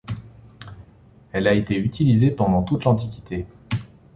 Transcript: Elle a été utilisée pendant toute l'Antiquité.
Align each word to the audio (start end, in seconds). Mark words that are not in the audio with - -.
Elle 1.31 1.45
a 1.47 1.53
été 1.53 1.77
utilisée 1.77 2.31
pendant 2.31 2.63
toute 2.63 2.85
l'Antiquité. 2.85 3.45